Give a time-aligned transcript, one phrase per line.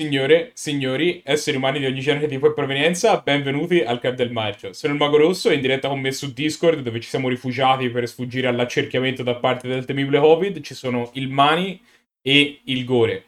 [0.00, 4.72] Signore, signori, esseri umani di ogni genere, tipo e provenienza, benvenuti al Club del Marcio.
[4.72, 8.08] Sono il Mago Rosso in diretta con me su Discord, dove ci siamo rifugiati per
[8.08, 11.78] sfuggire all'accerchiamento da parte del temibile Covid, ci sono il Mani
[12.22, 13.24] e il Gore.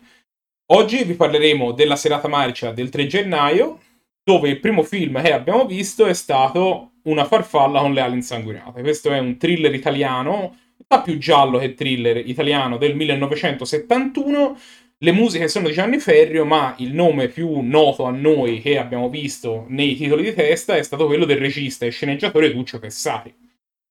[0.73, 3.79] Oggi vi parleremo della serata marcia del 3 gennaio,
[4.25, 8.81] dove il primo film che abbiamo visto è stato Una farfalla con le ali insanguinate.
[8.81, 10.57] Questo è un thriller italiano,
[10.93, 14.59] po' più giallo che thriller italiano del 1971
[15.03, 19.11] le musiche sono di Gianni Ferrio, ma il nome più noto a noi che abbiamo
[19.11, 23.35] visto nei titoli di testa è stato quello del regista e sceneggiatore Duccio Tessari.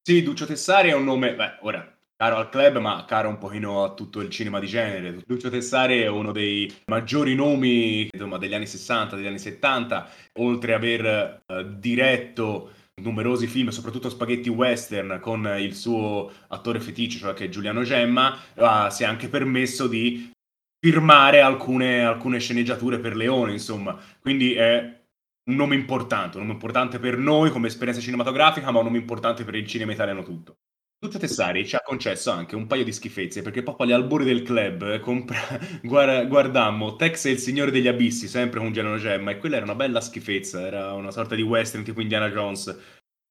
[0.01, 3.83] Sì, Duccio Tessari è un nome, beh, ora, caro al club, ma caro un pochino
[3.83, 5.17] a tutto il cinema di genere.
[5.25, 10.09] Duccio Tessari è uno dei maggiori nomi insomma, degli anni 60, degli anni 70,
[10.39, 12.71] oltre ad aver uh, diretto
[13.01, 18.39] numerosi film, soprattutto spaghetti western con il suo attore feticcio, cioè che è Giuliano Gemma,
[18.55, 20.31] uh, si è anche permesso di
[20.81, 23.97] firmare alcune, alcune sceneggiature per Leone, insomma.
[24.19, 24.99] Quindi è
[25.43, 29.43] un nome importante, un nome importante per noi come esperienza cinematografica, ma un nome importante
[29.43, 30.57] per il cinema italiano tutto.
[30.97, 34.41] Tutta Tessari ci ha concesso anche un paio di schifezze, perché proprio agli albori del
[34.41, 35.39] club eh, compra...
[35.81, 39.75] guardammo Tex e il Signore degli Abissi, sempre con Giano Gemma, e quella era una
[39.75, 42.75] bella schifezza, era una sorta di western tipo Indiana Jones,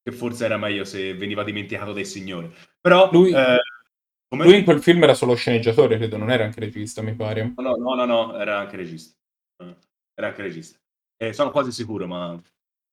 [0.02, 2.52] che forse era meglio se veniva dimenticato dai signori.
[2.80, 3.08] Però...
[3.10, 3.32] Lui...
[3.32, 3.58] Eh,
[4.30, 4.44] come...
[4.44, 7.52] Lui in quel film era solo sceneggiatore, credo, non era anche regista, mi pare.
[7.56, 9.16] No, no, no, no, era anche regista.
[10.14, 10.78] Era anche regista.
[11.16, 12.40] Eh, sono quasi sicuro, ma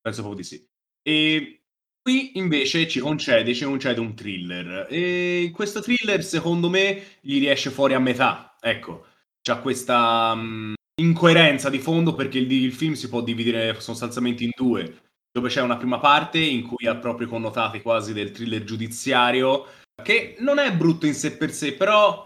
[0.02, 0.67] penso proprio di sì.
[1.03, 1.61] E
[2.02, 4.88] qui invece ci concede, ci concede un thriller.
[4.89, 8.55] E questo thriller, secondo me, gli riesce fuori a metà.
[8.59, 9.05] Ecco,
[9.41, 14.49] c'ha questa um, incoerenza di fondo perché il, il film si può dividere sostanzialmente in
[14.55, 15.01] due
[15.31, 19.67] dove c'è una prima parte in cui ha proprio connotati quasi del thriller giudiziario
[20.03, 22.26] che non è brutto in sé per sé, però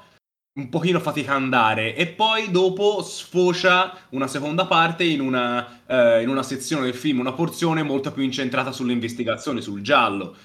[0.53, 6.21] un pochino fatica ad andare e poi dopo sfocia una seconda parte in una, eh,
[6.21, 10.35] in una sezione del film, una porzione molto più incentrata sull'investigazione, sul giallo.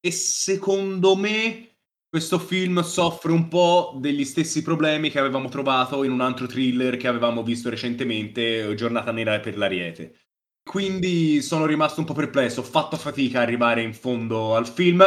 [0.00, 1.70] E secondo me
[2.08, 6.96] questo film soffre un po' degli stessi problemi che avevamo trovato in un altro thriller
[6.96, 10.20] che avevamo visto recentemente, Giornata Nera per l'Ariete.
[10.62, 15.04] Quindi sono rimasto un po' perplesso, ho fatto fatica ad arrivare in fondo al film,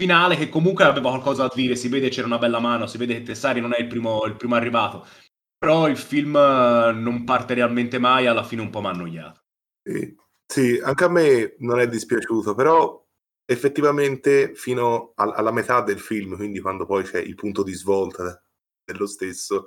[0.00, 3.16] finale che comunque aveva qualcosa da dire, si vede c'era una bella mano, si vede
[3.16, 5.06] che Tessari non è il primo, il primo arrivato,
[5.58, 9.40] però il film eh, non parte realmente mai, alla fine un po' mi ha annoiato.
[9.82, 10.16] Sì,
[10.46, 13.06] sì, anche a me non è dispiaciuto, però
[13.44, 18.42] effettivamente fino alla metà del film, quindi quando poi c'è il punto di svolta
[18.82, 19.66] dello stesso,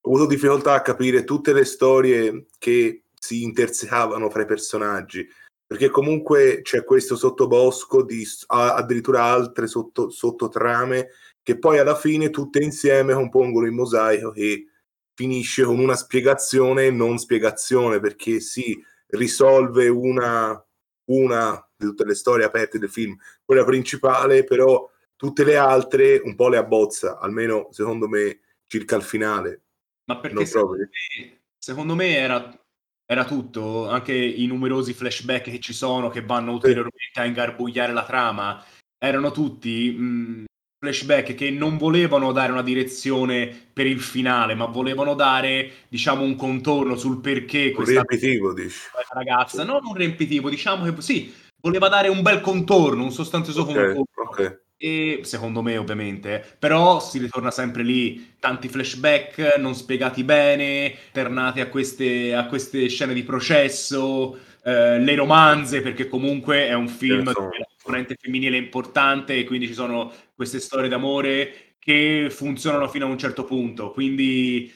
[0.00, 5.26] ho avuto difficoltà a capire tutte le storie che si intersecavano fra i personaggi
[5.74, 11.08] perché comunque c'è questo sottobosco di addirittura altre sotto, sottotrame
[11.42, 14.68] che poi alla fine tutte insieme compongono il mosaico che
[15.14, 20.64] finisce con una spiegazione e non spiegazione perché si risolve una,
[21.06, 26.36] una di tutte le storie aperte del film, quella principale, però tutte le altre un
[26.36, 29.62] po' le abbozza, almeno secondo me circa il finale.
[30.04, 32.63] Ma perché secondo me, secondo me era
[33.06, 38.04] era tutto, anche i numerosi flashback che ci sono, che vanno ulteriormente a ingarbugliare la
[38.04, 38.64] trama,
[38.98, 40.44] erano tutti mh, mm,
[40.78, 46.36] flashback che non volevano dare una direzione per il finale, ma volevano dare, diciamo, un
[46.36, 48.80] contorno sul perché questa riempitivo, dici.
[49.10, 49.66] ragazza, sì.
[49.66, 54.30] non un riempitivo, diciamo che sì, voleva dare un bel contorno, un sostanzioso okay, contorno.
[54.30, 60.94] Okay e secondo me ovviamente, però si ritorna sempre lì, tanti flashback non spiegati bene,
[61.12, 66.88] ternati a queste, a queste scene di processo, eh, le romanze, perché comunque è un
[66.88, 67.40] film certo.
[67.42, 72.88] dove la componente femminile è importante e quindi ci sono queste storie d'amore che funzionano
[72.88, 74.72] fino a un certo punto, quindi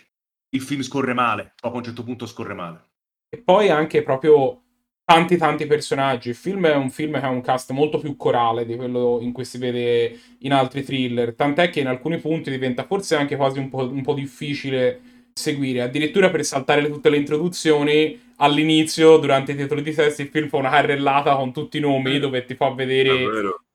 [0.50, 2.86] il film scorre male, a un certo punto scorre male.
[3.30, 4.67] E poi anche proprio
[5.08, 6.28] tanti tanti personaggi.
[6.28, 9.32] Il film è un film che ha un cast molto più corale di quello in
[9.32, 13.58] cui si vede in altri thriller, tant'è che in alcuni punti diventa forse anche quasi
[13.58, 15.00] un po', un po difficile
[15.32, 20.48] seguire, addirittura per saltare tutte le introduzioni all'inizio, durante i titoli di test, il film
[20.48, 23.24] fa una carrellata con tutti i nomi dove ti fa vedere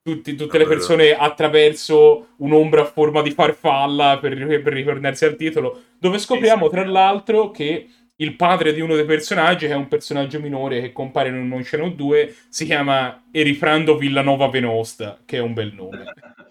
[0.04, 5.82] tutti, tutte le persone attraverso un'ombra a forma di farfalla per, per ritornarsi al titolo,
[5.98, 7.88] dove scopriamo tra l'altro che
[8.24, 11.52] il padre di uno dei personaggi, che è un personaggio minore che compare in un
[11.52, 16.04] Oceano 2, si chiama Erifrando Villanova Venosta, che è un bel nome.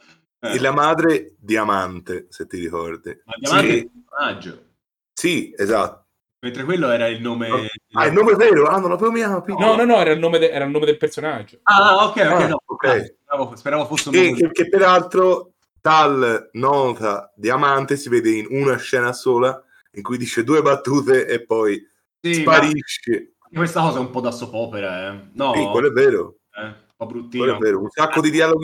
[0.45, 3.17] E la madre Diamante, se ti ricordi.
[3.27, 3.79] Ma Diamante sì.
[3.79, 4.65] è il personaggio.
[5.13, 6.07] Sì, esatto.
[6.41, 7.69] Mentre quello era il nome...
[7.93, 8.67] Ah, il nome vero?
[8.67, 9.61] Ah, non l'avevo mica capito.
[9.61, 11.61] No, no, no, era il nome, de- era il nome del personaggio.
[11.63, 12.61] Ah, ok, ok, ah, no.
[12.65, 13.15] okay.
[13.23, 14.35] Speravo, speravo fosse un nome...
[14.35, 19.63] Che, che peraltro tal nota Diamante si vede in una scena sola
[19.95, 21.81] in cui dice due battute e poi
[22.21, 23.35] Sì, sparisce.
[23.53, 25.29] questa cosa è un po' da soap opera, eh.
[25.35, 26.37] No, Sì, quello è vero.
[26.57, 27.43] eh, un po' bruttino.
[27.45, 27.81] Quello è vero.
[27.81, 28.61] Un sacco di dialoghi